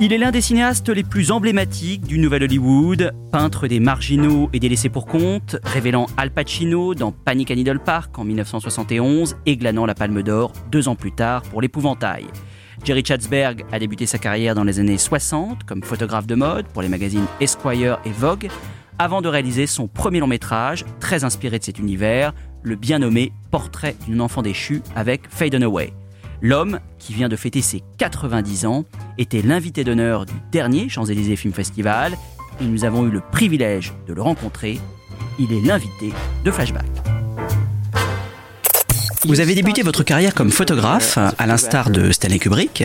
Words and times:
Il 0.00 0.12
est 0.12 0.18
l'un 0.18 0.30
des 0.30 0.40
cinéastes 0.40 0.90
les 0.90 1.02
plus 1.02 1.32
emblématiques 1.32 2.06
du 2.06 2.20
Nouvel 2.20 2.44
Hollywood, 2.44 3.12
peintre 3.32 3.66
des 3.66 3.80
marginaux 3.80 4.48
et 4.52 4.60
des 4.60 4.68
laissés 4.68 4.90
pour 4.90 5.06
compte, 5.06 5.56
révélant 5.64 6.06
Al 6.16 6.30
Pacino 6.30 6.94
dans 6.94 7.10
Panic 7.10 7.50
à 7.50 7.56
Needle 7.56 7.80
Park 7.80 8.16
en 8.16 8.22
1971 8.22 9.38
et 9.44 9.56
glanant 9.56 9.86
la 9.86 9.96
Palme 9.96 10.22
d'Or 10.22 10.52
deux 10.70 10.86
ans 10.86 10.94
plus 10.94 11.10
tard 11.10 11.42
pour 11.42 11.60
L'Épouvantail. 11.60 12.26
Jerry 12.84 13.04
Chatzberg 13.04 13.64
a 13.72 13.80
débuté 13.80 14.06
sa 14.06 14.18
carrière 14.18 14.54
dans 14.54 14.62
les 14.62 14.78
années 14.78 14.98
60 14.98 15.64
comme 15.64 15.82
photographe 15.82 16.28
de 16.28 16.36
mode 16.36 16.68
pour 16.68 16.82
les 16.82 16.88
magazines 16.88 17.26
Esquire 17.40 17.98
et 18.04 18.12
Vogue, 18.12 18.50
avant 19.00 19.20
de 19.20 19.26
réaliser 19.26 19.66
son 19.66 19.88
premier 19.88 20.20
long 20.20 20.28
métrage, 20.28 20.84
très 21.00 21.24
inspiré 21.24 21.58
de 21.58 21.64
cet 21.64 21.80
univers, 21.80 22.34
le 22.62 22.76
bien 22.76 23.00
nommé 23.00 23.32
Portrait 23.50 23.96
d'une 24.06 24.20
enfant 24.20 24.42
déchue 24.42 24.80
avec 24.94 25.22
Faye 25.28 25.50
Dunaway. 25.50 25.92
L'homme, 26.40 26.80
qui 26.98 27.14
vient 27.14 27.28
de 27.28 27.36
fêter 27.36 27.62
ses 27.62 27.82
90 27.98 28.66
ans, 28.66 28.84
était 29.18 29.42
l'invité 29.42 29.82
d'honneur 29.82 30.24
du 30.24 30.34
dernier 30.52 30.88
Champs-Élysées 30.88 31.36
Film 31.36 31.52
Festival 31.52 32.16
et 32.60 32.64
nous 32.64 32.84
avons 32.84 33.06
eu 33.06 33.10
le 33.10 33.20
privilège 33.20 33.92
de 34.06 34.14
le 34.14 34.22
rencontrer. 34.22 34.78
Il 35.38 35.52
est 35.52 35.66
l'invité 35.66 36.12
de 36.44 36.50
Flashback. 36.50 37.07
Vous 39.24 39.40
avez 39.40 39.54
débuté 39.54 39.82
votre 39.82 40.04
carrière 40.04 40.34
comme 40.34 40.50
photographe, 40.50 41.18
à 41.18 41.46
l'instar 41.46 41.90
de 41.90 42.12
Stanley 42.12 42.38
Kubrick. 42.38 42.84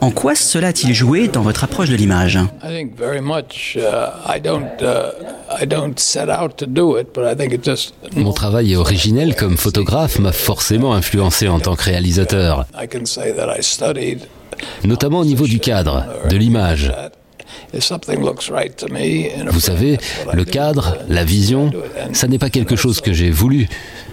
En 0.00 0.10
quoi 0.10 0.34
cela 0.34 0.68
a-t-il 0.68 0.94
joué 0.94 1.28
dans 1.28 1.42
votre 1.42 1.64
approche 1.64 1.90
de 1.90 1.96
l'image? 1.96 2.38
Mon 8.16 8.32
travail 8.32 8.76
originel 8.76 9.36
comme 9.36 9.56
photographe 9.56 10.18
m'a 10.18 10.32
forcément 10.32 10.94
influencé 10.94 11.48
en 11.48 11.60
tant 11.60 11.76
que 11.76 11.84
réalisateur, 11.84 12.66
notamment 14.84 15.20
au 15.20 15.24
niveau 15.24 15.46
du 15.46 15.60
cadre, 15.60 16.06
de 16.28 16.36
l'image. 16.36 16.92
Vous 17.72 19.60
savez, 19.60 19.98
le 20.32 20.44
cadre, 20.44 20.98
la 21.08 21.24
vision, 21.24 21.70
ça 22.12 22.26
n'est 22.26 22.38
pas 22.38 22.50
quelque 22.50 22.76
chose 22.76 23.00
que 23.00 23.12
j'ai 23.12 23.30
voulu. 23.30 23.68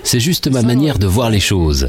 C'est 0.08 0.22
juste 0.22 0.50
ma 0.50 0.62
manière 0.62 1.00
de 1.00 1.06
voir 1.06 1.30
les 1.30 1.42
choses. 1.42 1.86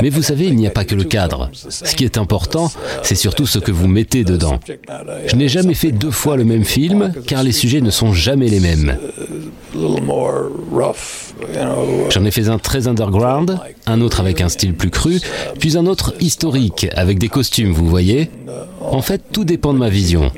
Mais 0.00 0.10
vous 0.10 0.22
savez, 0.22 0.46
il 0.46 0.54
n'y 0.54 0.68
a 0.68 0.70
pas 0.70 0.84
que 0.84 0.94
le 0.94 1.02
cadre. 1.02 1.50
Ce 1.52 1.96
qui 1.96 2.04
est 2.04 2.18
important, 2.18 2.70
c'est 3.02 3.16
surtout 3.16 3.46
ce 3.46 3.58
que 3.58 3.72
vous 3.72 3.88
mettez 3.88 4.22
dedans. 4.22 4.60
Je 5.26 5.34
n'ai 5.34 5.48
jamais 5.48 5.74
fait 5.74 5.90
deux 5.90 6.12
fois 6.12 6.36
le 6.36 6.44
même 6.44 6.64
film, 6.64 7.12
car 7.26 7.42
les 7.42 7.50
sujets 7.50 7.80
ne 7.80 7.90
sont 7.90 8.12
jamais 8.12 8.46
les 8.46 8.60
mêmes. 8.60 8.96
J'en 12.10 12.24
ai 12.24 12.30
fait 12.30 12.48
un 12.48 12.58
très 12.58 12.88
underground, 12.88 13.58
un 13.86 14.00
autre 14.00 14.20
avec 14.20 14.40
un 14.40 14.48
style 14.48 14.74
plus 14.74 14.90
cru, 14.90 15.20
puis 15.58 15.76
un 15.76 15.86
autre 15.86 16.14
historique, 16.20 16.86
avec 16.96 17.18
des 17.18 17.28
costumes, 17.28 17.72
vous 17.72 17.88
voyez. 17.88 18.30
En 18.80 19.02
fait, 19.02 19.22
tout 19.32 19.44
dépend 19.44 19.72
de 19.72 19.78
ma 19.78 19.88
vision. 19.88 20.30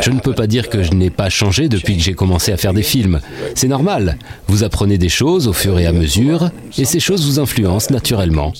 Je 0.00 0.10
ne 0.10 0.20
peux 0.20 0.34
pas 0.34 0.46
dire 0.46 0.68
que 0.68 0.82
je 0.82 0.92
n'ai 0.92 1.10
pas 1.10 1.28
changé 1.28 1.68
depuis 1.68 1.96
que 1.96 2.02
j'ai 2.02 2.14
commencé 2.14 2.52
à 2.52 2.56
faire 2.56 2.74
des 2.74 2.82
films. 2.82 3.20
C'est 3.54 3.68
normal. 3.68 4.18
Vous 4.46 4.64
apprenez 4.64 4.98
des 4.98 5.08
choses 5.08 5.48
au 5.48 5.52
fur 5.52 5.78
et 5.78 5.86
à 5.86 5.92
mesure, 5.92 6.50
et 6.76 6.84
ces 6.84 7.00
choses 7.00 7.26
vous 7.26 7.40
influencent 7.40 7.92
naturellement. 7.92 8.52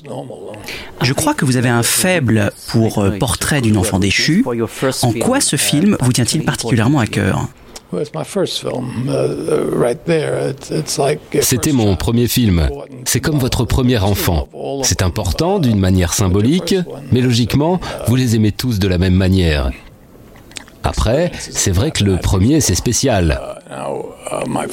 Je 1.03 1.12
crois 1.12 1.34
que 1.34 1.44
vous 1.44 1.56
avez 1.56 1.69
un 1.69 1.82
faible 1.82 2.50
pour 2.69 2.99
euh, 2.99 3.10
Portrait 3.19 3.60
d'une 3.60 3.76
enfant 3.76 3.99
déchue. 3.99 4.44
En 5.03 5.12
quoi 5.12 5.41
ce 5.41 5.56
film 5.56 5.97
vous 6.00 6.12
tient-il 6.12 6.44
particulièrement 6.44 6.99
à 6.99 7.06
cœur? 7.06 7.49
C'était 11.41 11.72
mon 11.72 11.97
premier 11.97 12.28
film. 12.28 12.69
C'est 13.04 13.21
comme 13.21 13.38
votre 13.38 13.65
premier 13.65 13.99
enfant. 13.99 14.49
C'est 14.82 15.03
important 15.03 15.59
d'une 15.59 15.78
manière 15.78 16.12
symbolique, 16.12 16.75
mais 17.12 17.21
logiquement, 17.21 17.81
vous 18.06 18.16
les 18.16 18.37
aimez 18.37 18.53
tous 18.53 18.78
de 18.78 18.88
la 18.88 18.99
même 18.99 19.15
manière. 19.15 19.71
Après, 20.84 21.32
c'est 21.38 21.71
vrai 21.71 21.91
que 21.91 22.04
le 22.04 22.16
premier, 22.16 22.60
c'est 22.60 22.75
spécial. 22.75 23.41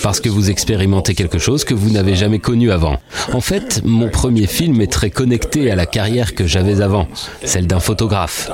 Parce 0.01 0.19
que 0.19 0.29
vous 0.29 0.49
expérimentez 0.49 1.15
quelque 1.15 1.39
chose 1.39 1.63
que 1.63 1.73
vous 1.73 1.89
n'avez 1.89 2.15
jamais 2.15 2.39
connu 2.39 2.71
avant. 2.71 2.97
En 3.33 3.41
fait, 3.41 3.81
mon 3.83 4.09
premier 4.09 4.47
film 4.47 4.81
est 4.81 4.91
très 4.91 5.09
connecté 5.09 5.71
à 5.71 5.75
la 5.75 5.85
carrière 5.85 6.35
que 6.35 6.45
j'avais 6.45 6.81
avant, 6.81 7.07
celle 7.43 7.67
d'un 7.67 7.79
photographe 7.79 8.49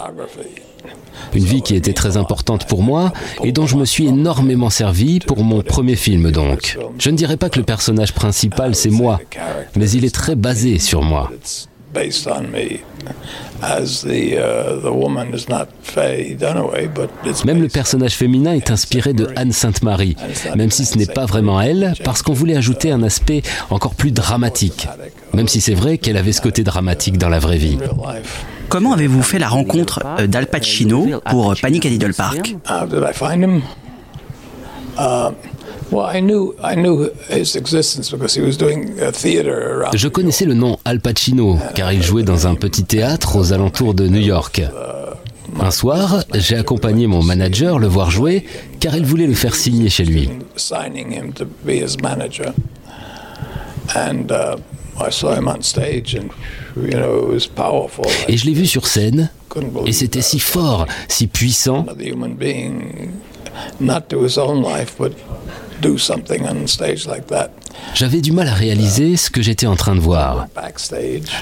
une 1.34 1.46
vie 1.46 1.62
qui 1.62 1.76
était 1.76 1.94
très 1.94 2.18
importante 2.18 2.66
pour 2.68 2.84
moi 2.84 3.14
et 3.44 3.52
dont 3.52 3.68
je 3.68 3.76
me 3.76 3.86
suis 3.86 4.08
énormément 4.08 4.70
servi 4.70 5.20
pour 5.20 5.44
mon 5.44 5.62
premier 5.62 5.96
film 5.96 6.32
donc. 6.32 6.78
Je 7.00 7.10
ne 7.10 7.16
dirais 7.16 7.38
pas 7.38 7.50
que 7.50 7.60
le 7.60 7.66
personnage 7.66 8.14
principal 8.14 8.76
c'est 8.76 8.90
moi, 8.90 9.20
mais 9.76 9.90
il 9.90 10.06
est 10.06 10.14
très 10.14 10.36
basé 10.36 10.80
sur 10.80 11.02
moi. 11.02 11.32
Même 17.46 17.62
le 17.62 17.68
personnage 17.68 18.14
féminin 18.14 18.54
est 18.54 18.72
inspiré 18.72 19.14
de 19.14 19.28
Anne 19.36 19.52
Sainte-Marie, 19.52 20.16
même 20.56 20.72
si 20.72 20.86
ce 20.86 20.98
n'est 20.98 21.06
pas 21.06 21.26
vraiment 21.26 21.60
elle, 21.60 21.94
parce 22.04 22.22
qu'on 22.22 22.34
voulait 22.34 22.56
ajouter 22.56 22.92
un 22.92 23.04
aspect 23.04 23.42
encore 23.70 23.96
plus 23.96 24.12
dramatique, 24.12 24.88
même 25.34 25.48
si 25.48 25.60
c'est 25.60 25.74
vrai 25.74 25.98
qu'elle 25.98 26.18
avait 26.18 26.32
ce 26.32 26.42
côté 26.42 26.64
dramatique 26.64 27.18
dans 27.18 27.30
la 27.30 27.40
vraie 27.40 27.58
vie. 27.58 27.78
Comment 28.72 28.94
avez-vous 28.94 29.22
fait 29.22 29.38
la 29.38 29.50
rencontre 29.50 30.00
euh, 30.18 30.28
d'Al 30.28 30.48
Pacino 30.48 31.06
pour 31.30 31.54
Panic 31.62 31.86
at 31.86 31.90
Needle 31.90 32.14
Park? 32.14 32.56
Je 39.94 40.08
connaissais 40.08 40.46
le 40.46 40.54
nom 40.54 40.78
Al 40.86 41.02
Pacino 41.02 41.60
car 41.76 41.92
il 41.92 42.02
jouait 42.02 42.24
dans 42.24 42.48
un 42.48 42.56
petit 42.56 42.86
théâtre 42.86 43.36
aux 43.36 43.52
alentours 43.52 43.94
de 43.94 44.08
New 44.08 44.22
York. 44.22 44.62
Un 45.60 45.72
soir, 45.72 46.24
j'ai 46.34 46.56
accompagné 46.56 47.08
mon 47.08 47.22
manager 47.22 47.78
le 47.78 47.88
voir 47.88 48.10
jouer 48.10 48.46
car 48.80 48.96
il 48.96 49.04
voulait 49.04 49.28
le 49.28 49.34
faire 49.34 49.54
signer 49.54 49.90
chez 49.90 50.06
lui. 50.06 50.30
Et 58.28 58.38
je 58.38 58.46
l'ai 58.46 58.54
vu 58.54 58.66
sur 58.66 58.88
scène, 58.88 59.30
et 59.86 59.92
c'était 59.92 60.22
si 60.22 60.40
fort, 60.40 60.86
si 61.08 61.28
puissant. 61.28 61.86
J'avais 67.96 68.22
du 68.22 68.32
mal 68.32 68.48
à 68.48 68.54
réaliser 68.54 69.18
ce 69.18 69.30
que 69.32 69.42
j'étais 69.42 69.66
en 69.66 69.76
train 69.76 69.96
de 69.96 70.00
voir. 70.00 70.48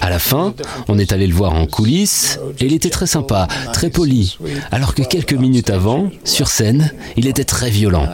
À 0.02 0.10
la 0.10 0.19
fin, 0.19 0.54
on 0.88 0.98
est 0.98 1.12
allé 1.12 1.28
le 1.28 1.34
voir 1.34 1.54
en 1.54 1.66
coulisses 1.66 2.40
et 2.60 2.66
il 2.66 2.74
était 2.74 2.90
très 2.90 3.07
sympa, 3.07 3.48
très 3.74 3.90
poli, 3.90 4.38
alors 4.72 4.95
que 4.95 5.04
quelques 5.04 5.34
minutes 5.34 5.69
avant, 5.69 6.10
sur 6.24 6.48
scène, 6.48 6.92
il 7.18 7.28
était 7.28 7.44
très 7.44 7.69
violent. 7.69 8.07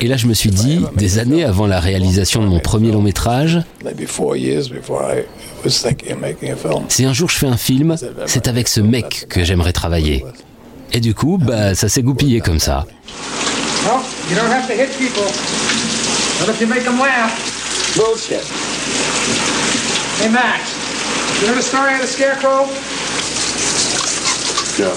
Et 0.00 0.06
là, 0.06 0.16
je 0.16 0.26
me 0.26 0.34
suis 0.34 0.50
dit, 0.50 0.80
des 0.96 1.18
années 1.18 1.44
avant 1.44 1.66
la 1.66 1.80
réalisation 1.80 2.42
de 2.42 2.46
mon 2.46 2.60
premier 2.60 2.92
long 2.92 3.02
métrage, 3.02 3.60
si 6.88 7.04
un 7.04 7.12
jour 7.12 7.28
je 7.28 7.36
fais 7.36 7.46
un 7.46 7.56
film, 7.56 7.96
c'est 8.26 8.48
avec 8.48 8.68
ce 8.68 8.80
mec 8.80 9.26
que 9.28 9.44
j'aimerais 9.44 9.72
travailler. 9.72 10.24
Et 10.92 11.00
du 11.00 11.14
coup, 11.14 11.38
bah, 11.38 11.74
ça 11.74 11.88
s'est 11.88 12.02
goupillé 12.02 12.40
comme 12.40 12.58
ça. 12.58 12.86
Well, 13.84 14.00
you 14.30 14.36
don't 14.36 14.50
have 14.50 14.66
to 14.66 14.72
hit 14.72 14.90
people. 14.98 15.24
Not 16.40 16.48
if 16.50 16.60
you 16.60 16.66
make 16.66 16.84
them 16.84 16.98
laugh. 16.98 17.32
Bullshit. 17.96 18.44
Hey, 20.20 20.30
Max, 20.30 20.74
you 21.40 21.48
heard 21.48 21.58
a 21.58 21.62
story 21.62 21.94
of 21.94 22.00
the 22.00 22.06
scarecrow? 22.06 22.66
No. 24.78 24.94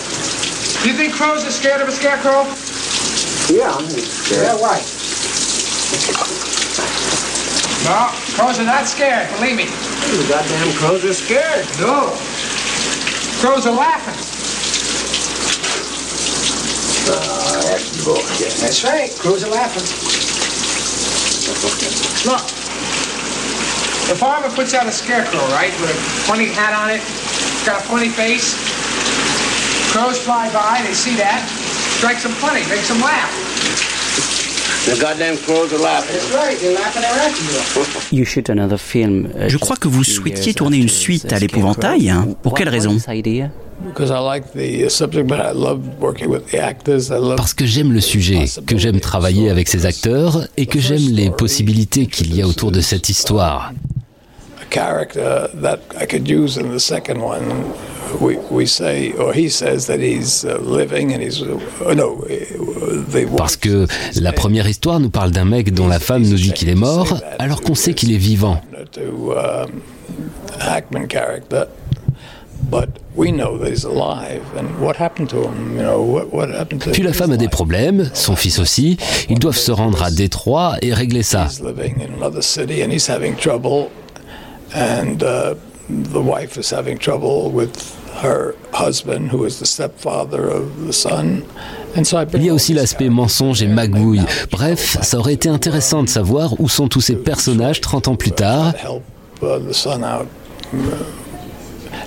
Do 0.81 0.89
you 0.89 0.95
think 0.95 1.13
crows 1.13 1.45
are 1.45 1.51
scared 1.51 1.81
of 1.81 1.89
a 1.89 1.91
scarecrow? 1.91 2.45
Yeah, 3.51 3.75
I'm 3.75 3.83
scared. 3.89 4.48
Yeah, 4.48 4.56
why? 4.56 4.80
No, 7.83 8.07
crows 8.38 8.59
are 8.59 8.63
not 8.63 8.88
scared, 8.88 9.27
believe 9.36 9.57
me. 9.57 9.65
The 9.65 10.25
goddamn 10.30 10.71
crows 10.80 11.03
are 11.03 11.13
scared. 11.13 11.68
No. 11.75 12.15
Crows 13.44 13.68
are 13.68 13.75
laughing. 13.75 14.15
Uh, 17.12 17.62
that's 17.68 18.06
bullshit. 18.06 18.53
That's 18.62 18.86
right. 18.86 19.12
Crows 19.19 19.44
are 19.44 19.51
laughing. 19.51 19.83
Look. 22.31 22.42
The 24.07 24.15
farmer 24.15 24.50
puts 24.50 24.74
out 24.74 24.88
a 24.88 24.92
scarecrow, 24.92 25.39
right, 25.50 25.71
with 25.81 25.89
a 25.89 26.00
funny 26.27 26.45
hat 26.47 26.71
on 26.71 26.89
it, 26.89 27.01
got 27.65 27.83
a 27.83 27.88
funny 27.88 28.09
face. 28.09 28.56
Crows 29.92 30.19
fly 30.19 30.51
by, 30.54 30.81
they 30.88 30.94
see 30.94 31.15
that, 31.18 31.44
strikes 32.01 32.24
them 32.24 32.31
funny, 32.31 32.62
makes 32.68 32.88
them 32.88 33.00
laugh. 33.01 33.30
The 34.88 35.00
goddamn 35.00 35.38
crows 35.45 35.71
are 35.71 35.77
laughing. 35.77 36.15
That's 36.15 36.31
right, 36.33 36.57
they're 36.59 36.74
laughing 36.74 37.03
at 37.03 37.39
you. 37.39 37.48
Je 39.48 39.57
crois 39.57 39.75
que 39.77 39.88
vous 39.88 40.03
souhaitiez 40.03 40.56
tourner 40.56 40.77
une 40.77 40.89
suite 40.89 41.31
à 41.31 41.38
l'épouvantail. 41.38 42.09
hein. 42.09 42.30
Pour 42.42 42.56
quelle 42.56 42.69
raison 42.69 42.98
Parce 47.38 47.53
que 47.53 47.65
j'aime 47.68 47.94
le 47.94 48.01
sujet, 48.01 48.45
que 48.65 48.77
j'aime 48.77 49.00
travailler 49.00 49.51
avec 49.51 49.68
ces 49.68 49.86
acteurs 49.86 50.47
et 50.57 50.65
que 50.65 50.80
j'aime 50.80 51.07
les 51.12 51.30
possibilités 51.30 52.07
qu'il 52.07 52.33
y 52.36 52.42
a 52.42 52.47
autour 52.47 52.71
de 52.71 52.81
cette 52.81 53.09
histoire. 53.09 53.71
Character 54.71 55.47
that 55.62 55.79
I 56.00 56.06
could 56.07 56.27
use 56.27 56.57
in 56.57 56.71
the 56.71 56.79
second 56.79 57.21
one. 57.21 57.44
We, 58.19 58.38
we 58.50 58.65
say, 58.65 59.13
or 59.13 59.33
he 59.33 59.47
says 59.50 59.85
that 59.88 60.00
he's 60.00 60.44
living 60.44 61.13
and 61.13 61.21
he's, 61.21 61.41
no, 61.41 62.25
the 62.25 63.25
Parce 63.38 63.56
que 63.56 63.88
la 64.19 64.33
première 64.33 64.68
histoire 64.68 65.00
nous 65.00 65.09
parle 65.09 65.31
d'un 65.31 65.45
mec 65.45 65.73
dont 65.73 65.88
la 65.88 66.00
femme 66.00 66.23
nous 66.23 66.35
dit 66.35 66.51
qu'il 66.51 66.68
est 66.69 66.75
mort, 66.75 67.19
alors 67.39 67.62
qu'on 67.62 67.75
sait 67.75 67.94
qu'il 67.94 68.12
est 68.12 68.18
vivant. 68.18 68.59
um, 69.07 69.81
Hackman 70.59 71.07
character, 71.07 71.68
but 72.69 72.89
we 73.15 73.31
know 73.31 73.57
that 73.57 73.69
he's 73.69 73.85
alive. 73.85 74.44
And 74.57 74.79
what 74.79 74.95
happened 74.97 75.29
to 75.29 75.44
him? 75.44 75.77
You 75.77 75.83
know, 75.83 76.01
what, 76.01 76.33
what 76.33 76.50
happened 76.50 76.81
to 76.83 76.91
Puis 76.91 77.03
la 77.03 77.13
femme 77.13 77.31
a 77.31 77.38
des 77.38 77.47
problèmes, 77.47 78.09
son 78.13 78.35
fils 78.35 78.59
aussi. 78.59 78.97
Ils 79.29 79.39
doivent 79.39 79.57
se 79.57 79.71
rendre 79.71 80.03
à 80.03 80.12
Détroit 80.12 80.75
et 80.81 80.94
régler 80.94 81.23
ça. 81.23 81.47
And 84.73 85.21
he's 85.21 85.21
having 85.21 85.21
trouble, 85.21 85.21
and 85.21 85.23
uh, 85.23 85.56
the 85.89 86.21
wife 86.21 86.57
is 86.57 86.69
having 86.69 86.97
trouble 86.97 87.51
with 87.51 87.97
her 88.21 88.56
husband, 88.73 89.31
who 89.31 89.45
is 89.45 89.59
the 89.59 89.65
stepfather 89.65 90.47
of 90.47 90.85
the 90.85 90.94
son. 90.94 91.44
And 91.95 92.06
so 92.06 92.18
I 92.18 92.25
Il 92.33 92.44
y 92.44 92.50
a 92.50 92.53
aussi 92.53 92.73
l'aspect 92.73 93.09
mensonge 93.09 93.62
et 93.62 93.68
magouille. 93.68 94.21
Bref, 94.51 94.97
ça 95.01 95.18
aurait 95.18 95.33
été 95.33 95.50
intéressant 95.50 96.03
de 96.03 96.09
savoir 96.09 96.53
où 96.59 96.69
sont 96.69 96.88
tous 96.88 97.01
ces 97.01 97.15
personnages 97.15 97.81
30 97.81 98.07
ans 98.09 98.15
plus 98.15 98.31
tard. 98.31 98.73
uh, 99.41 99.59
the 99.59 99.73
son 99.73 100.03
out. 100.03 100.27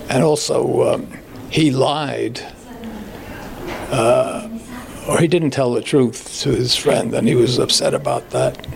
And 0.09 0.23
also, 0.23 0.95
um, 0.95 1.07
he 1.51 1.71
lied, 1.71 2.41
uh, 3.91 4.49
or 5.09 5.19
he 5.19 5.27
didn't 5.27 5.51
tell 5.51 5.73
the 5.73 5.83
truth 5.83 6.41
to 6.43 6.51
his 6.51 6.77
friend, 6.77 7.13
and 7.15 7.29
he 7.29 7.35
was 7.35 7.59
upset 7.59 7.95
about 7.95 8.31
that. 8.31 8.67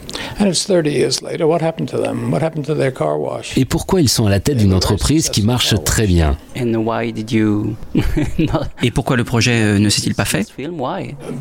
And 0.40 0.46
it's 0.46 0.66
30 0.66 0.90
years 0.90 1.20
later? 1.20 1.48
What 1.48 1.62
happened 1.62 1.88
to 1.90 2.00
them? 2.00 2.30
What 2.30 2.42
happened 2.42 2.64
to 2.66 2.74
their 2.74 2.92
car 2.92 3.18
wash? 3.18 3.58
Et 3.58 3.64
pourquoi 3.64 4.00
ils 4.00 4.08
sont 4.08 4.26
à 4.26 4.30
la 4.30 4.38
tête 4.38 4.58
d'une 4.58 4.72
entreprise 4.72 5.30
qui 5.30 5.42
marche 5.42 5.74
très 5.84 6.06
bien? 6.06 6.36
Et 8.82 8.90
pourquoi 8.92 9.16
le 9.16 9.24
projet 9.24 9.62
euh, 9.62 9.78
ne 9.80 9.88
s'est-il 9.88 10.14
pas 10.14 10.24
fait? 10.24 10.46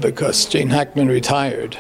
Because 0.02 0.48
Gene 0.52 0.72
Hackman 0.72 1.08
retired, 1.08 1.76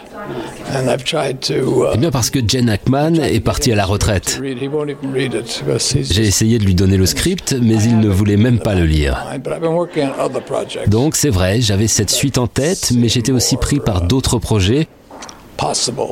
and 0.75 0.87
I've 0.89 1.03
tried 1.03 1.39
to. 1.47 1.85
Uh, 1.85 1.91
Eh 1.95 1.97
bien 1.97 2.11
parce 2.11 2.29
que 2.29 2.39
Jen 2.47 2.69
Hackman 2.69 3.15
est 3.15 3.39
parti 3.39 3.71
à 3.71 3.75
la 3.75 3.85
retraite. 3.85 4.39
J'ai 4.41 6.27
essayé 6.27 6.59
de 6.59 6.65
lui 6.65 6.75
donner 6.75 6.97
le 6.97 7.05
script, 7.07 7.55
mais 7.59 7.81
il 7.83 7.99
ne 7.99 8.09
voulait 8.09 8.37
même 8.37 8.59
pas 8.59 8.75
le 8.75 8.85
lire. 8.85 9.25
fine. 9.31 9.41
But 9.41 9.53
I've 9.53 9.61
been 9.61 9.73
working 9.73 10.03
on 10.03 10.23
other 10.23 10.41
projects. 10.43 10.87
Donc 10.89 11.15
c'est 11.15 11.29
vrai, 11.29 11.61
j'avais 11.61 11.87
cette 11.87 12.11
suite 12.11 12.37
en 12.37 12.47
tête, 12.47 12.91
mais 12.95 13.09
j'étais 13.09 13.31
aussi 13.31 13.57
pris 13.57 13.79
par 13.79 14.01
d'autres 14.01 14.37
projets. 14.37 14.87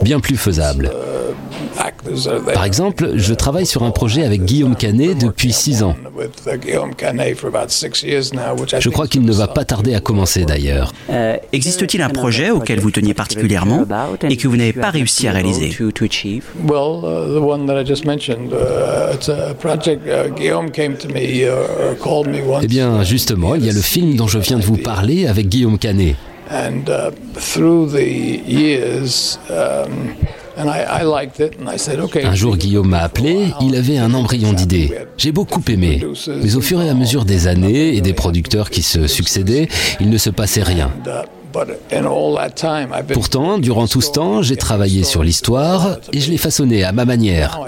Bien 0.03 0.19
plus 0.19 0.59
are 0.59 2.41
there. 2.41 2.53
Par 2.53 2.65
exemple, 2.65 3.11
je 3.15 3.33
travaille 3.33 3.65
sur 3.65 3.83
un 3.83 3.91
projet 3.91 4.23
avec 4.23 4.43
Guillaume 4.43 4.75
Canet 4.75 5.17
depuis 5.17 5.51
six 5.51 5.83
ans. 5.83 5.95
With 6.15 6.47
uh, 6.47 6.57
Guillaume 6.57 6.95
Canet 6.95 7.35
for 7.35 7.47
about 7.53 7.69
six 7.69 8.03
years 8.03 8.33
now, 8.33 8.55
which 8.57 8.73
I 8.73 8.77
Je 8.79 8.89
crois 8.89 9.07
qu'il 9.07 9.23
ne 9.23 9.31
va 9.33 9.47
pas 9.47 9.65
tarder 9.65 9.95
à 9.95 9.99
commencer 9.99 10.45
d'ailleurs. 10.45 10.93
Existe-t-il 11.51 12.01
un 12.01 12.09
projet 12.09 12.51
auquel 12.51 12.79
vous 12.79 12.91
teniez 12.91 13.13
particulièrement 13.13 13.85
et 14.29 14.37
que 14.37 14.47
vous 14.47 14.57
n'avez 14.57 14.73
pas 14.73 14.89
réussi 14.89 15.27
à 15.27 15.31
réaliser 15.31 15.75
Well, 16.65 17.03
uh, 17.03 17.33
the 17.33 17.41
one 17.41 17.65
that 17.67 17.79
I 17.81 17.85
just 17.85 18.05
mentioned, 18.05 18.53
uh, 18.53 19.13
it's 19.13 19.29
a 19.29 19.53
project. 19.55 20.07
Uh, 20.07 20.29
Guillaume 20.35 20.71
came 20.71 20.95
to 20.97 21.07
me, 21.09 21.43
uh, 21.43 21.89
or 21.89 21.97
called 21.97 22.27
me 22.27 22.41
once, 22.41 22.63
Eh 22.63 22.67
bien, 22.67 23.03
justement, 23.03 23.55
il 23.55 23.65
y 23.65 23.69
a 23.69 23.73
le 23.73 23.81
film 23.81 24.15
dont 24.15 24.27
je 24.27 24.39
viens 24.39 24.57
de 24.57 24.63
vous 24.63 24.77
parler 24.77 25.27
avec 25.27 25.47
Guillaume 25.47 25.77
Canet. 25.77 26.15
And 26.49 26.89
uh, 26.89 27.11
through 27.33 27.89
the 27.91 28.03
years, 28.03 29.37
um, 29.49 30.15
and 30.57 30.69
I, 30.69 31.01
I 31.01 31.03
liked 31.03 31.39
it, 31.39 31.59
and 31.59 31.69
I 31.69 31.77
said, 31.77 31.99
okay. 31.99 32.23
Un 32.23 32.35
jour, 32.35 32.57
Guillaume 32.57 32.89
m'a 32.89 32.99
appelé, 32.99 33.47
il 33.61 33.75
avait 33.75 33.97
un 33.97 34.13
embryon 34.13 34.53
d'idée. 34.53 34.91
J'ai 35.17 35.31
beaucoup 35.31 35.61
aimé. 35.67 36.01
Mais 36.27 36.55
au 36.55 36.61
fur 36.61 36.81
et 36.81 36.89
à 36.89 36.93
mesure 36.93 37.25
des 37.25 37.47
années 37.47 37.95
et 37.95 38.01
des 38.01 38.13
producteurs 38.13 38.69
qui 38.69 38.81
se 38.81 39.07
succédaient, 39.07 39.67
il 39.99 40.09
ne 40.09 40.17
se 40.17 40.29
passait 40.29 40.63
rien. 40.63 40.91
Uh. 41.05 41.25
Pourtant, 43.13 43.57
durant 43.57 43.87
tout 43.87 44.01
ce 44.01 44.11
temps, 44.11 44.41
j'ai 44.41 44.57
travaillé 44.57 45.03
sur 45.03 45.23
l'histoire 45.23 45.97
et 46.11 46.19
je 46.19 46.29
l'ai 46.29 46.37
façonnée 46.37 46.83
à 46.83 46.91
ma 46.91 47.05
manière. 47.05 47.59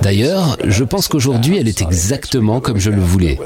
D'ailleurs, 0.00 0.56
je 0.64 0.84
pense 0.84 1.08
qu'aujourd'hui, 1.08 1.58
elle 1.58 1.68
est 1.68 1.82
exactement 1.82 2.60
comme 2.60 2.78
je 2.78 2.90
le 2.90 3.00
voulais. 3.00 3.38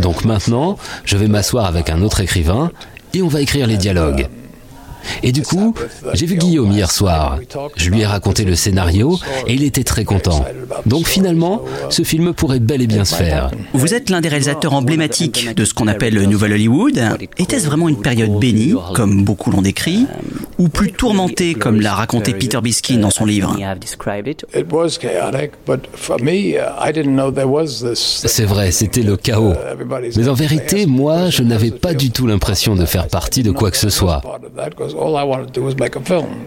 Donc 0.00 0.24
maintenant, 0.24 0.76
je 1.04 1.16
vais 1.16 1.28
m'asseoir 1.28 1.66
avec 1.66 1.90
un 1.90 2.02
autre 2.02 2.20
écrivain 2.20 2.70
et 3.14 3.22
on 3.22 3.28
va 3.28 3.40
écrire 3.40 3.66
les 3.66 3.76
dialogues. 3.76 4.26
Et 5.22 5.32
du 5.32 5.42
coup, 5.42 5.74
j'ai 6.14 6.26
vu 6.26 6.36
Guillaume 6.36 6.72
hier 6.72 6.90
soir. 6.90 7.38
Je 7.76 7.90
lui 7.90 8.00
ai 8.00 8.06
raconté 8.06 8.44
le 8.44 8.54
scénario 8.54 9.18
et 9.46 9.54
il 9.54 9.62
était 9.62 9.84
très 9.84 10.04
content. 10.04 10.44
Donc 10.86 11.06
finalement, 11.06 11.62
ce 11.90 12.02
film 12.02 12.32
pourrait 12.32 12.60
bel 12.60 12.82
et 12.82 12.86
bien 12.86 13.04
se 13.04 13.14
faire. 13.14 13.50
Vous 13.72 13.94
êtes 13.94 14.10
l'un 14.10 14.20
des 14.20 14.28
réalisateurs 14.28 14.74
emblématiques 14.74 15.54
de 15.54 15.64
ce 15.64 15.74
qu'on 15.74 15.88
appelle 15.88 16.14
le 16.14 16.26
Nouvel 16.26 16.52
Hollywood. 16.52 17.00
Était-ce 17.38 17.66
vraiment 17.66 17.88
une 17.88 18.00
période 18.00 18.38
bénie, 18.38 18.74
comme 18.94 19.24
beaucoup 19.24 19.50
l'ont 19.50 19.62
décrit, 19.62 20.06
ou 20.58 20.68
plus 20.68 20.92
tourmentée, 20.92 21.54
comme 21.54 21.80
l'a 21.80 21.94
raconté 21.94 22.34
Peter 22.34 22.60
Biskin 22.62 22.98
dans 22.98 23.10
son 23.10 23.24
livre? 23.24 23.56
C'est 27.94 28.44
vrai, 28.44 28.70
c'était 28.70 29.02
le 29.02 29.16
chaos. 29.16 29.54
Mais 30.16 30.28
en 30.28 30.34
vérité, 30.34 30.86
moi, 30.86 31.30
je 31.30 31.42
n'avais 31.42 31.70
pas 31.70 31.94
du 31.94 32.10
tout 32.10 32.26
l'impression 32.26 32.74
de 32.74 32.84
faire 32.84 33.08
partie 33.08 33.42
de 33.42 33.50
quoi 33.50 33.70
que 33.70 33.76
ce 33.76 33.88
soit. 33.88 34.22
Part 34.92 35.06
of 35.06 35.12
that, 35.12 35.12
'cause 35.12 35.12
all 35.12 35.16
I 35.16 35.24
wanted 35.24 35.52
to 35.52 35.60
do 35.60 35.64
was 35.64 35.74
make 35.76 35.96
a 35.96 36.00
film. 36.00 36.46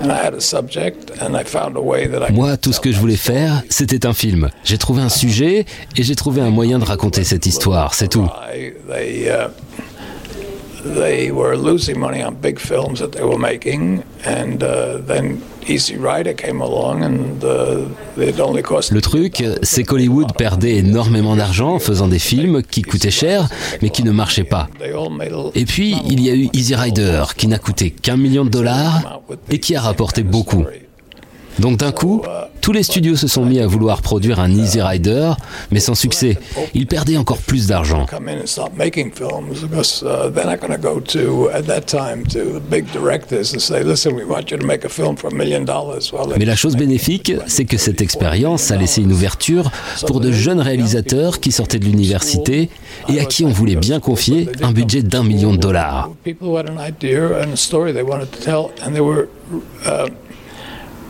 And 0.00 0.10
I 0.10 0.16
had 0.16 0.34
a 0.34 0.40
subject, 0.40 1.12
and 1.20 1.36
I 1.36 1.44
found 1.44 1.76
a 1.76 1.80
way 1.80 2.08
that 2.08 2.28
I 2.28 2.32
Moi, 2.32 2.56
tout 2.56 2.72
ce 2.72 2.80
que 2.80 2.90
je 2.90 2.98
voulais 2.98 3.16
faire, 3.16 3.62
c'était 3.68 4.06
un 4.06 4.12
film. 4.12 4.50
J'ai 4.64 4.78
trouvé 4.78 5.02
un 5.02 5.08
sujet 5.08 5.66
et 5.96 6.02
j'ai 6.02 6.16
trouvé 6.16 6.40
un 6.40 6.50
moyen 6.50 6.78
de 6.78 6.84
raconter 6.84 7.22
cette 7.22 7.46
histoire, 7.46 7.94
c'est 7.94 8.08
tout. 8.08 8.28
They 10.94 11.30
were 11.30 11.56
losing 11.56 11.98
money 11.98 12.22
on 12.22 12.34
big 12.34 12.58
films 12.58 13.00
that 13.00 13.10
they 13.12 13.22
were 13.22 13.38
making, 13.38 14.02
and 14.24 14.62
uh, 14.62 14.98
then 15.06 15.40
Easy 15.66 15.96
Rider 15.96 16.34
came 16.34 16.62
along, 16.62 17.02
and 17.02 17.44
uh, 17.44 18.22
it 18.22 18.40
only 18.40 18.62
cost. 18.62 18.90
Le 18.90 19.00
truc, 19.00 19.44
c'est 19.62 19.84
qu'Hollywood 19.84 20.32
perdait 20.32 20.76
énormément 20.76 21.36
d'argent 21.36 21.74
en 21.74 21.78
faisant 21.78 22.08
des 22.08 22.18
films 22.18 22.62
qui 22.62 22.82
coûtaient 22.82 23.10
cher, 23.10 23.48
mais 23.82 23.90
qui 23.90 24.02
ne 24.02 24.10
marchaient 24.10 24.44
pas. 24.44 24.68
Et 25.54 25.64
puis, 25.66 25.96
il 26.06 26.22
y 26.22 26.30
a 26.30 26.34
eu 26.34 26.48
Easy 26.52 26.74
Rider, 26.74 27.24
qui 27.36 27.48
n'a 27.48 27.58
coûté 27.58 27.90
qu'un 27.90 28.16
million 28.16 28.44
de 28.44 28.50
dollars 28.50 29.20
et 29.50 29.58
qui 29.60 29.76
a 29.76 29.80
rapporté 29.80 30.22
beaucoup. 30.22 30.64
Donc 31.58 31.78
d'un 31.78 31.92
coup, 31.92 32.22
tous 32.60 32.72
les 32.72 32.82
studios 32.82 33.16
se 33.16 33.28
sont 33.28 33.44
mis 33.44 33.60
à 33.60 33.66
vouloir 33.66 34.02
produire 34.02 34.40
un 34.40 34.50
Easy 34.50 34.80
Rider, 34.80 35.32
mais 35.70 35.80
sans 35.80 35.94
succès. 35.94 36.36
Ils 36.74 36.86
perdaient 36.86 37.16
encore 37.16 37.38
plus 37.38 37.66
d'argent. 37.66 38.06
Mais 46.38 46.44
la 46.44 46.56
chose 46.56 46.76
bénéfique, 46.76 47.32
c'est 47.46 47.64
que 47.64 47.76
cette 47.76 48.00
expérience 48.00 48.70
a 48.70 48.76
laissé 48.76 49.02
une 49.02 49.12
ouverture 49.12 49.70
pour 50.06 50.20
de 50.20 50.30
jeunes 50.30 50.60
réalisateurs 50.60 51.40
qui 51.40 51.52
sortaient 51.52 51.78
de 51.78 51.84
l'université 51.84 52.68
et 53.08 53.20
à 53.20 53.24
qui 53.24 53.44
on 53.44 53.50
voulait 53.50 53.76
bien 53.76 54.00
confier 54.00 54.48
un 54.62 54.72
budget 54.72 55.02
d'un 55.02 55.24
million 55.24 55.52
de 55.52 55.58
dollars. 55.58 56.10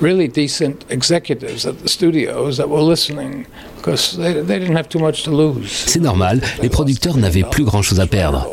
Really 0.01 0.29
decent 0.29 0.87
executives 0.91 1.67
at 1.67 1.75
the 1.83 1.89
studios 1.89 2.57
that 2.57 2.69
were 2.69 2.83
listening 2.83 3.47
because 3.77 4.17
they, 4.17 4.35
they 4.43 4.59
didn't 4.59 4.77
have 4.77 4.89
too 4.89 4.99
much 4.99 5.23
to 5.23 5.31
lose. 5.31 5.85
C'est 5.87 6.01
normal, 6.01 6.41
les 6.63 6.69
producteurs 6.69 7.17
n'avaient 7.17 7.45
plus 7.45 7.65
grand-chose 7.65 8.01
à 8.01 8.07
perdre. 8.07 8.47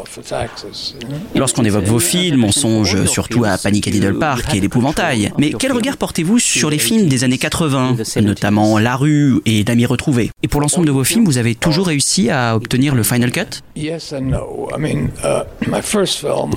Lorsqu'on 1.36 1.66
évoque 1.66 1.86
vos 1.86 2.00
films, 2.00 2.44
on 2.44 2.52
songe 2.52 3.06
surtout 3.06 3.44
à 3.44 3.58
Panic 3.58 3.88
at 3.88 3.92
Needle 3.92 4.18
Park 4.18 4.54
et 4.56 4.60
l'épouvantail. 4.60 5.32
Mais 5.38 5.52
quel 5.52 5.72
regard 5.74 5.98
portez-vous 5.98 6.40
sur 6.40 6.70
les 6.70 6.78
films 6.78 7.08
des 7.08 7.24
années 7.24 7.38
80, 7.38 7.98
notamment 8.22 8.78
La 8.78 8.96
Rue 8.96 9.42
et 9.46 9.64
D'amis 9.64 9.86
retrouvés? 9.86 10.32
Et 10.44 10.48
pour 10.48 10.62
l'ensemble 10.62 10.88
de 10.88 10.92
vos 10.92 11.04
films, 11.04 11.26
vous 11.26 11.38
avez 11.38 11.56
toujours 11.56 11.88
réussi 11.88 12.30
à 12.30 12.56
obtenir 12.56 12.96
le 12.96 13.04
Final 13.04 13.32
Cut? 13.32 13.62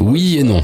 Oui 0.01 0.39
et 0.39 0.43
non. 0.43 0.63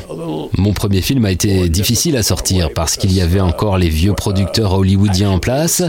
Mon 0.58 0.72
premier 0.72 1.00
film 1.00 1.24
a 1.24 1.30
été 1.30 1.68
difficile 1.68 2.16
à 2.16 2.22
sortir 2.22 2.70
parce 2.74 2.96
qu'il 2.96 3.12
y 3.12 3.20
avait 3.20 3.40
encore 3.40 3.78
les 3.78 3.88
vieux 3.88 4.13
producteur 4.14 4.73
hollywoodien 4.73 5.30
en 5.30 5.38
place 5.38 5.83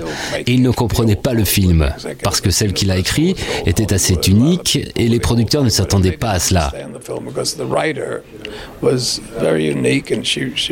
et 0.45 0.51
il 0.53 0.61
ne 0.61 0.71
comprenait 0.71 1.15
pas 1.15 1.33
le 1.33 1.45
film 1.45 1.89
parce 2.23 2.41
que 2.41 2.49
celle 2.51 2.73
qu'il 2.73 2.91
a 2.91 2.97
écrit 2.97 3.35
était 3.65 3.93
assez 3.93 4.15
unique 4.27 4.79
et 4.95 5.07
les 5.07 5.19
producteurs 5.19 5.63
ne 5.63 5.69
s'attendaient 5.69 6.11
pas 6.11 6.31
à 6.31 6.39
cela. 6.39 6.71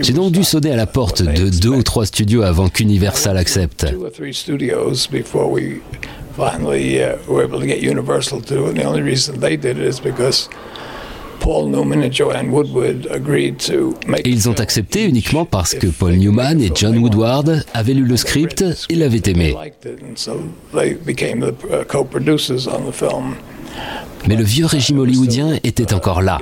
J'ai 0.01 0.13
donc 0.13 0.31
dû 0.31 0.43
sonner 0.43 0.71
à 0.71 0.75
la 0.75 0.85
porte 0.85 1.21
de 1.21 1.49
deux 1.49 1.69
ou 1.69 1.83
trois 1.83 2.05
studios 2.05 2.43
avant 2.43 2.69
qu'Universal 2.69 3.37
accepte. 3.37 3.85
Et 14.17 14.29
ils 14.29 14.49
ont 14.49 14.59
accepté 14.59 15.05
uniquement 15.05 15.45
parce 15.45 15.75
que 15.75 15.87
Paul 15.87 16.13
Newman 16.13 16.61
et 16.61 16.71
John 16.73 16.97
Woodward 16.97 17.65
avaient 17.73 17.93
lu 17.93 18.05
le 18.05 18.17
script 18.17 18.63
et 18.89 18.95
l'avaient 18.95 19.21
aimé. 19.25 19.55
Mais 24.27 24.35
le 24.35 24.43
vieux 24.43 24.65
régime 24.65 24.99
hollywoodien 24.99 25.59
était 25.63 25.93
encore 25.93 26.21
là. 26.21 26.39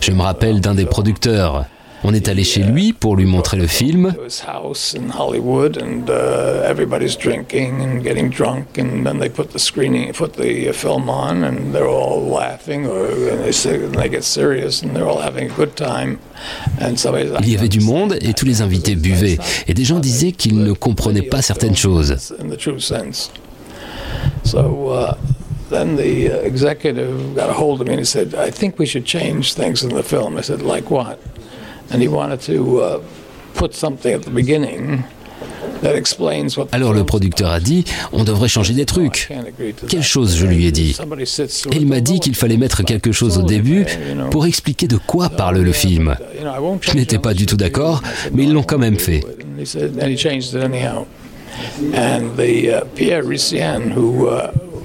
Je 0.00 0.12
me 0.12 0.22
rappelle 0.22 0.60
d'un 0.60 0.74
des 0.74 0.86
producteurs. 0.86 1.66
On 2.02 2.14
est 2.14 2.28
allé 2.28 2.44
chez 2.44 2.62
lui 2.62 2.92
pour 2.92 3.16
lui 3.16 3.26
montrer 3.26 3.56
le 3.56 3.66
film. 3.66 4.14
Il 17.42 17.50
y 17.50 17.56
avait 17.56 17.68
du 17.68 17.80
monde 17.80 18.16
et 18.20 18.32
tous 18.34 18.46
les 18.46 18.62
invités 18.62 18.94
buvaient. 18.94 19.38
Et 19.68 19.74
des 19.74 19.84
gens 19.84 19.98
disaient 19.98 20.32
qu'ils 20.32 20.58
ne 20.58 20.72
comprenaient 20.72 21.22
pas 21.22 21.42
certaines 21.42 21.76
choses. 21.76 22.34
then 25.70 25.94
the 25.94 26.26
executive 26.44 27.36
got 27.36 27.48
a 27.48 27.52
hold 27.52 27.80
of 27.80 27.86
me 27.86 27.92
and 27.92 28.00
he 28.00 28.04
said, 28.04 28.34
I 28.34 28.50
think 28.50 28.78
we 28.78 28.86
should 28.86 29.06
change 29.06 29.54
things 29.54 29.84
in 29.84 29.94
the 29.94 30.02
film. 30.02 30.36
I 30.36 30.42
said, 30.42 30.62
like 30.62 30.90
what? 30.90 31.20
Alors 36.72 36.92
le 36.92 37.04
producteur 37.04 37.50
a 37.50 37.60
dit, 37.60 37.84
on 38.12 38.24
devrait 38.24 38.48
changer 38.48 38.74
des 38.74 38.84
trucs. 38.84 39.28
Quelle 39.88 40.02
chose 40.02 40.36
je 40.36 40.46
lui 40.46 40.66
ai 40.66 40.72
dit. 40.72 40.96
Et 41.72 41.76
il 41.76 41.86
m'a 41.86 42.00
dit 42.00 42.20
qu'il 42.20 42.34
fallait 42.34 42.58
mettre 42.58 42.82
quelque 42.82 43.12
chose 43.12 43.38
au 43.38 43.42
début 43.42 43.86
pour 44.30 44.46
expliquer 44.46 44.86
de 44.88 44.98
quoi 44.98 45.30
parle 45.30 45.58
le 45.58 45.72
film. 45.72 46.16
Je 46.82 46.94
n'étais 46.94 47.18
pas 47.18 47.34
du 47.34 47.46
tout 47.46 47.56
d'accord, 47.56 48.02
mais 48.32 48.44
ils 48.44 48.52
l'ont 48.52 48.62
quand 48.62 48.78
même 48.78 48.98
fait. 48.98 49.24
Pierre 52.94 53.26
Ricien, 53.26 53.80
who 53.96 54.28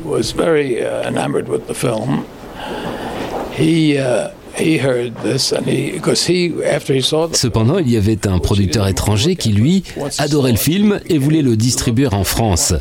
was 0.06 0.34
very 0.36 0.82
enamored 0.82 1.48
with 1.50 1.68
the 1.68 1.74
film, 1.74 2.24
he 3.58 3.98
Cependant, 7.34 7.78
il 7.78 7.90
y 7.90 7.98
avait 7.98 8.28
un 8.28 8.40
producteur 8.40 8.88
étranger 8.88 9.36
qui, 9.36 9.52
lui, 9.52 9.84
adorait 10.18 10.52
le 10.52 10.58
film 10.58 11.00
et 11.10 11.18
voulait 11.18 11.42
le 11.42 11.56
distribuer 11.56 12.08
en 12.08 12.24
France. 12.24 12.74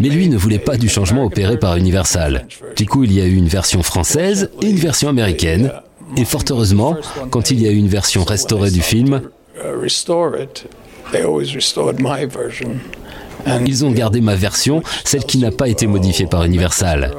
Mais 0.00 0.08
lui 0.08 0.28
ne 0.28 0.36
voulait 0.36 0.58
pas 0.58 0.76
du 0.76 0.88
changement 0.88 1.24
opéré 1.24 1.58
par 1.58 1.76
Universal. 1.76 2.46
Du 2.76 2.86
coup, 2.86 3.04
il 3.04 3.12
y 3.12 3.20
a 3.20 3.24
eu 3.24 3.34
une 3.34 3.48
version 3.48 3.82
française 3.82 4.50
et 4.62 4.66
une 4.66 4.76
version 4.76 5.08
américaine. 5.08 5.72
Et 6.16 6.24
fort 6.24 6.44
heureusement, 6.50 6.96
quand 7.30 7.50
il 7.50 7.60
y 7.62 7.68
a 7.68 7.70
eu 7.70 7.76
une 7.76 7.88
version 7.88 8.24
restaurée 8.24 8.70
du 8.70 8.80
film, 8.80 9.22
ils 13.66 13.84
ont 13.84 13.90
gardé 13.90 14.20
ma 14.20 14.34
version, 14.34 14.82
celle 15.04 15.24
qui 15.24 15.38
n'a 15.38 15.50
pas 15.50 15.68
été 15.68 15.86
modifiée 15.86 16.26
par 16.26 16.44
Universal. 16.44 17.12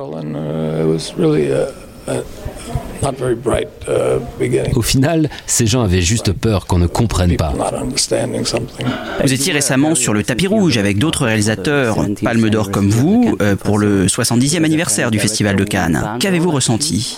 Au 4.76 4.82
final, 4.82 5.30
ces 5.46 5.66
gens 5.68 5.82
avaient 5.82 6.02
juste 6.02 6.34
peur 6.34 6.66
qu'on 6.68 6.80
ne 6.80 6.88
comprenne 6.88 7.36
pas. 7.38 7.54
Vous 9.24 9.34
étiez 9.34 9.54
récemment 9.54 9.96
sur 9.96 10.14
le 10.14 10.24
tapis 10.24 10.48
rouge 10.48 10.78
avec 10.78 10.98
d'autres 10.98 11.26
réalisateurs, 11.26 11.98
Palme 12.24 12.50
d'Or 12.50 12.72
comme 12.72 12.90
vous, 12.90 13.36
euh, 13.42 13.56
pour 13.56 13.78
le 13.78 14.08
70e 14.08 14.64
anniversaire 14.64 15.12
du 15.12 15.20
Festival 15.20 15.56
de 15.56 15.64
Cannes. 15.64 16.04
Qu'avez-vous 16.20 16.52
ressenti? 16.52 17.18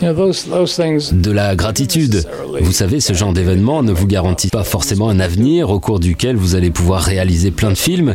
De 0.00 1.30
la 1.30 1.56
gratitude. 1.56 2.24
Vous 2.60 2.72
savez, 2.72 3.00
ce 3.00 3.12
genre 3.12 3.32
d'événement 3.32 3.82
ne 3.82 3.92
vous 3.92 4.06
garantit 4.06 4.48
pas 4.48 4.64
forcément 4.64 5.08
un 5.08 5.20
avenir 5.20 5.70
au 5.70 5.80
cours 5.80 6.00
duquel 6.00 6.36
vous 6.36 6.54
allez 6.54 6.70
pouvoir 6.70 7.02
réaliser 7.02 7.50
plein 7.50 7.70
de 7.70 7.76
films. 7.76 8.14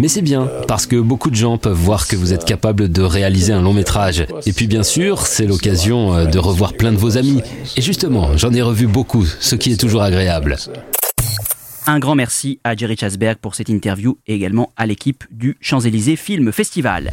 Mais 0.00 0.08
c'est 0.08 0.22
bien, 0.22 0.50
parce 0.68 0.86
que 0.86 0.96
beaucoup 0.96 1.30
de 1.30 1.36
gens 1.36 1.58
peuvent 1.58 1.72
voir 1.76 2.08
que 2.08 2.16
vous 2.16 2.32
êtes 2.32 2.44
capable 2.44 2.90
de 2.90 3.02
réaliser 3.02 3.52
un 3.52 3.62
long 3.62 3.72
métrage. 3.72 4.26
Et 4.46 4.52
puis 4.52 4.66
bien 4.66 4.82
sûr, 4.82 5.26
c'est 5.26 5.46
l'occasion 5.46 6.14
euh, 6.14 6.24
de 6.26 6.38
revoir 6.38 6.74
plein 6.74 6.92
de 6.92 6.98
vos 6.98 7.16
amis. 7.16 7.42
Et 7.76 7.82
justement, 7.82 8.36
j'en 8.36 8.52
ai 8.52 8.62
revu 8.62 8.86
beaucoup, 8.86 9.24
ce 9.24 9.54
qui 9.54 9.72
est 9.72 9.80
toujours 9.80 10.02
agréable. 10.02 10.56
Un 11.86 12.00
grand 12.00 12.16
merci 12.16 12.58
à 12.64 12.74
Jerry 12.74 12.96
Chasberg 12.96 13.38
pour 13.38 13.54
cette 13.54 13.68
interview 13.68 14.18
et 14.26 14.34
également 14.34 14.72
à 14.76 14.86
l'équipe 14.86 15.22
du 15.30 15.56
Champs-Élysées 15.60 16.16
Film 16.16 16.50
Festival. 16.50 17.12